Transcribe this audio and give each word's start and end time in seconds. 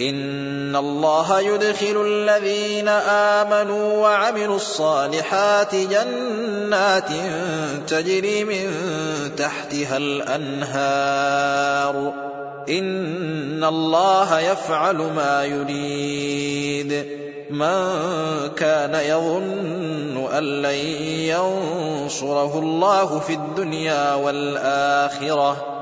إن 0.00 0.76
الله 0.76 1.40
يدخل 1.40 2.06
الذين 2.06 2.88
آمنوا 2.88 3.98
وعملوا 3.98 4.56
الصالحات 4.56 5.74
جنات 5.74 7.08
تجري 7.86 8.44
من 8.44 8.70
تحتها 9.36 9.96
الأنهار 9.96 11.32
إن 12.68 13.64
الله 13.64 14.40
يفعل 14.40 14.96
ما 14.96 15.44
يريد 15.44 17.06
من 17.50 17.98
كان 18.56 18.94
يظن 18.94 20.28
أن 20.32 20.62
لن 20.62 20.74
ينصره 21.28 22.58
الله 22.58 23.18
في 23.18 23.32
الدنيا 23.32 24.14
والآخرة 24.14 25.81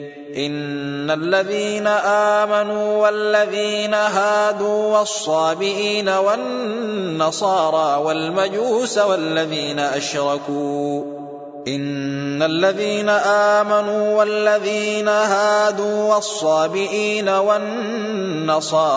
إن 0.37 1.11
الذين 1.11 1.87
آمنوا 1.87 2.97
والذين 2.97 3.93
هادوا 3.93 4.97
والصابئين 4.97 6.09
والنصارى 6.09 8.03
والمجوس 8.03 8.97
والذين 8.97 9.79
أشركوا 9.79 11.03
إن 11.67 12.43
الذين 12.43 13.09
آمنوا 13.59 14.17
والذين 14.17 15.07
هادوا 15.07 16.15
والصابئين 16.15 17.29
والنصارى 17.29 18.87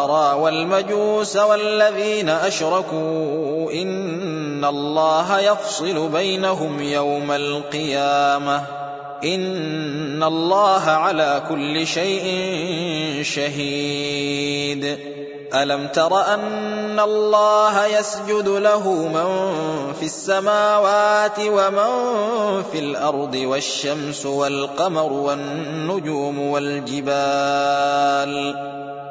والمجوس 0.41 1.37
والذين 1.37 2.29
أشركوا 2.29 3.73
إن 3.73 4.65
الله 4.65 5.41
يفصل 5.41 6.09
بينهم 6.09 6.83
يوم 6.83 7.33
القيامة 7.33 8.84
إن 9.25 10.23
الله 10.23 10.91
على 10.91 11.43
كل 11.49 11.87
شيء 11.87 12.25
شهيد 13.23 14.99
ألم 15.55 15.87
تر 15.87 16.35
أن 16.35 17.01
الله 17.01 17.87
يسجد 17.87 18.49
له 18.49 18.91
من 18.91 19.53
في 19.93 20.05
السماوات 20.05 21.39
ومن 21.41 21.93
في 22.73 22.79
الأرض 22.79 23.35
والشمس 23.35 24.27
والقمر 24.27 25.13
والنجوم 25.13 26.39
والجبال 26.39 27.95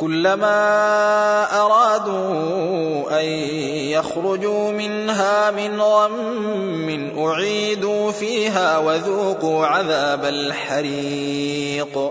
كلما 0.00 0.56
أرادوا 1.62 3.20
أن 3.20 3.24
يخرجوا 3.94 4.72
منها 4.72 5.50
من 5.50 5.80
غم 5.80 7.12
أعيدوا 7.18 8.10
فيها 8.12 8.78
وذوقوا 8.78 9.66
عذاب 9.66 10.24
الحريق. 10.24 12.10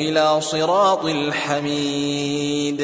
إلى 0.00 0.40
صراط 0.40 1.04
الحميد. 1.04 2.80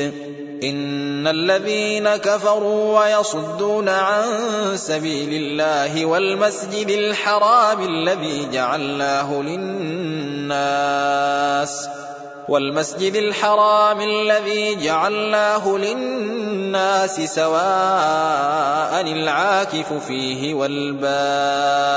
إن 0.63 1.27
الذين 1.27 2.17
كفروا 2.17 3.01
ويصدون 3.01 3.89
عن 3.89 4.25
سبيل 4.77 5.43
الله 5.43 6.07
والمسجد 6.07 6.89
الحرام 6.91 7.81
الذي 7.89 8.49
جعلناه 8.53 9.43
للناس 9.43 10.77
والمسجد 12.49 13.15
الحرام 13.15 14.01
الذي 14.01 14.75
جعلناه 14.75 15.69
للناس 15.69 17.21
سواء 17.21 19.01
العاكف 19.01 19.93
فيه 19.93 20.55
والباد. 20.55 21.97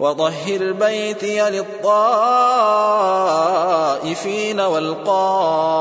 وطهر 0.00 0.72
بيتي 0.72 1.50
للطائفين 1.50 1.80
والقائمين 4.60 5.78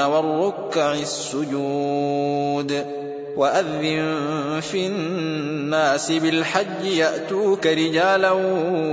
والركع 0.00 0.92
السجود 0.92 2.86
وأذن 3.36 4.60
في 4.60 4.86
الناس 4.86 6.12
بالحج 6.12 6.84
يأتوك 6.84 7.66
رجالا 7.66 8.30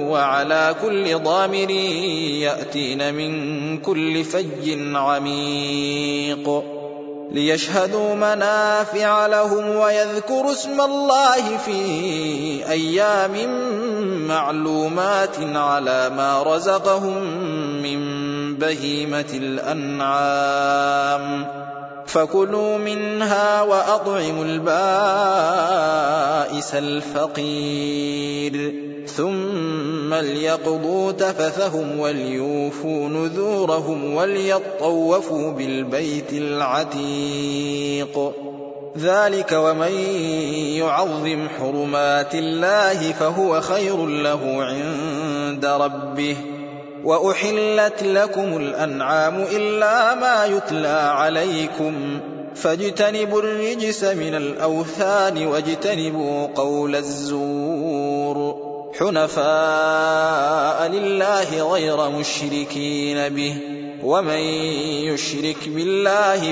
وعلى 0.09 0.75
كل 0.81 1.19
ضامر 1.19 1.69
يأتين 2.41 3.13
من 3.13 3.77
كل 3.77 4.23
فج 4.23 4.95
عميق 4.95 6.63
ليشهدوا 7.31 8.15
منافع 8.15 9.27
لهم 9.27 9.75
ويذكروا 9.75 10.51
اسم 10.51 10.81
الله 10.81 11.57
في 11.57 11.79
أيام 12.69 13.35
معلومات 14.27 15.39
على 15.39 16.09
ما 16.09 16.43
رزقهم 16.43 17.23
من 17.81 17.99
بهيمة 18.55 19.29
الأنعام. 19.33 20.87
فكلوا 22.05 22.77
منها 22.77 23.61
وأطعموا 23.61 24.45
البائس 24.45 24.67
الفقير. 26.75 28.73
ثم 29.07 30.13
ليقضوا 30.13 31.11
تفثهم 31.11 31.99
وليوفوا 31.99 33.09
نذورهم 33.09 34.13
وليطوفوا 34.13 35.51
بالبيت 35.51 36.33
العتيق. 36.33 38.31
ذلك 38.97 39.51
ومن 39.51 39.91
يعظم 40.77 41.47
حرمات 41.59 42.35
الله 42.35 43.11
فهو 43.11 43.61
خير 43.61 44.05
له 44.05 44.63
عند 44.63 45.65
ربه 45.65 46.37
وأحلت 47.03 48.03
لكم 48.03 48.57
الأنعام 48.57 49.45
إلا 49.51 50.15
ما 50.15 50.45
يتلى 50.45 50.87
عليكم 50.87 52.19
فاجتنبوا 52.55 53.41
الرجس 53.41 54.03
من 54.03 54.35
الأوثان 54.35 55.47
واجتنبوا 55.47 56.47
قول 56.55 56.95
الزور 56.95 58.67
حنفاء 58.99 60.87
لله 60.89 61.71
غير 61.73 62.09
مشركين 62.09 63.29
به 63.29 63.57
ومن 64.03 64.39
يشرك 65.09 65.69
بالله 65.69 66.51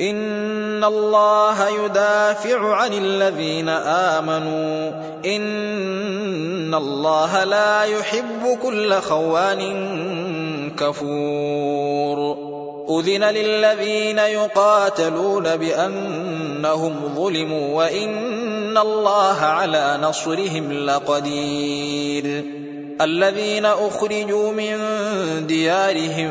إن 0.00 0.84
الله 0.84 1.84
يدافع 1.84 2.74
عن 2.74 2.92
الذين 2.92 3.68
آمنوا. 3.68 4.90
إن 5.26 6.74
الله 6.74 7.44
لا 7.44 7.82
يحب 7.82 8.58
كل 8.62 8.94
خوان 8.94 9.60
كفور. 10.70 12.48
أذن 12.90 13.24
للذين 13.24 14.18
يقاتلون 14.18 15.56
بأنهم 15.56 16.94
ظلموا 17.16 17.74
وإن 17.74 18.78
الله 18.78 19.40
على 19.40 19.98
نصرهم 20.02 20.72
لقدير. 20.72 22.44
الذين 23.00 23.66
أخرجوا 23.66 24.52
من 24.52 24.78
ديارهم 25.46 26.30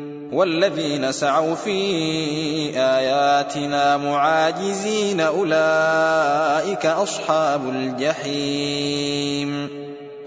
والذين 0.31 1.11
سعوا 1.11 1.55
في 1.55 1.79
آياتنا 2.75 3.97
معاجزين 3.97 5.21
أولئك 5.21 6.85
أصحاب 6.85 7.69
الجحيم. 7.69 9.80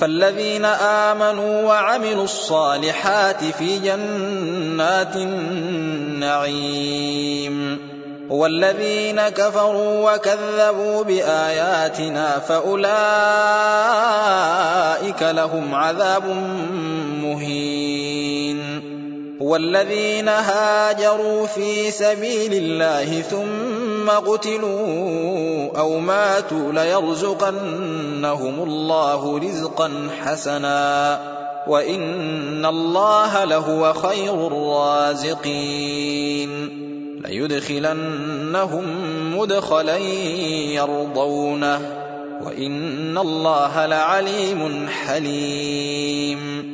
فالذين 0.00 0.64
آمنوا 0.64 1.62
وعملوا 1.62 2.24
الصالحات 2.24 3.44
في 3.44 3.78
جنات 3.78 5.16
النعيم. 5.16 6.64
والذين 8.30 9.28
كفروا 9.28 10.12
وكذبوا 10.12 11.04
بآياتنا 11.04 12.38
فأولئك 12.38 12.92
لهم 15.22 15.74
عذاب 15.74 16.24
مهين. 17.22 18.80
والذين 19.40 20.28
هاجروا 20.28 21.46
في 21.46 21.90
سبيل 21.90 22.52
الله 22.52 23.20
ثم 23.20 23.93
قتلوا 24.10 25.78
أو 25.78 25.98
ماتوا 25.98 26.72
ليرزقنهم 26.72 28.62
الله 28.62 29.38
رزقا 29.38 30.08
حسنا 30.22 31.20
وإن 31.66 32.66
الله 32.66 33.44
لهو 33.44 33.92
خير 33.92 34.46
الرازقين. 34.46 36.50
ليدخلنهم 37.24 38.84
مدخلا 39.38 39.96
يرضونه 39.96 41.80
وإن 42.42 43.18
الله 43.18 43.86
لعليم 43.86 44.88
حليم. 44.88 46.73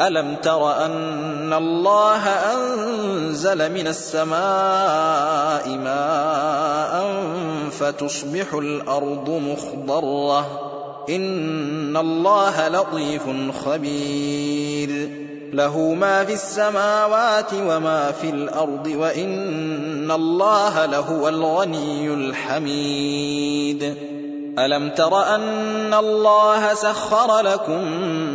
ألم 0.00 0.36
تر 0.42 0.86
أن 0.86 1.52
الله 1.52 2.28
أنزل 2.28 3.72
من 3.72 3.86
السماء 3.86 5.68
ماء 5.68 7.24
فتصبح 7.70 8.54
الأرض 8.54 9.30
مخضرة؟ 9.30 10.70
إن 11.08 11.96
الله 11.96 12.68
لطيف 12.68 13.22
خبير. 13.64 15.10
له 15.52 15.78
ما 15.78 16.24
في 16.24 16.32
السماوات 16.32 17.54
وما 17.54 18.10
في 18.10 18.30
الأرض 18.30 18.86
وإن 18.86 20.10
الله 20.10 20.86
لهو 20.86 21.28
الغني 21.28 22.14
الحميد. 22.14 24.13
ألم 24.58 24.90
تر 24.90 25.34
أن 25.34 25.94
الله 25.94 26.74
سخر 26.74 27.40
لكم 27.40 27.84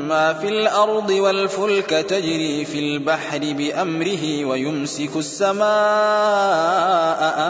ما 0.08 0.34
في 0.34 0.48
الأرض 0.48 1.10
والفلك 1.10 1.90
تجري 1.90 2.66
في 2.66 2.80
البحر 2.80 3.40
بأمره 3.40 4.46
ويمسك 4.46 5.16
السماء 5.16 5.70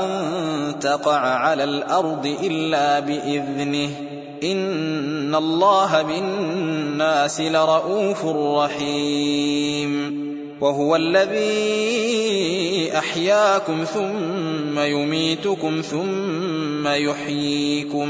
أن 0.01 0.79
تقع 0.79 1.19
على 1.19 1.63
الأرض 1.63 2.35
إلا 2.43 2.99
بإذنه 2.99 3.89
إن 4.43 5.35
الله 5.35 6.01
بالناس 6.01 7.41
لرءوف 7.41 8.25
رحيم 8.25 10.19
وهو 10.61 10.95
الذي 10.95 12.19
أحياكم 12.97 13.83
ثم 13.83 14.79
يميتكم 14.79 15.81
ثم 15.81 16.87
يحييكم 16.87 18.09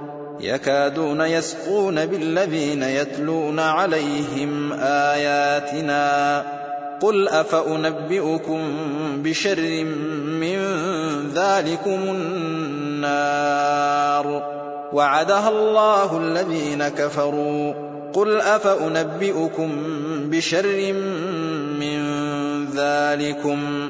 يكادون 0.41 1.21
يسقون 1.21 2.05
بالذين 2.05 2.83
يتلون 2.83 3.59
عليهم 3.59 4.73
آياتنا 4.81 6.43
قل 7.01 7.27
أفأنبئكم 7.27 8.61
بشر 9.23 9.83
من 10.25 10.57
ذلكم 11.35 11.99
النار 13.01 13.51
وعدها 14.93 15.49
الله 15.49 16.17
الذين 16.17 16.87
كفروا 16.87 17.73
قل 18.13 18.41
أفأنبئكم 18.41 19.71
بشر 20.29 20.93
من 21.79 22.01
ذلكم 22.75 23.89